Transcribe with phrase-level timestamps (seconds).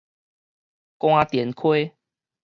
[0.97, 1.93] 官田溪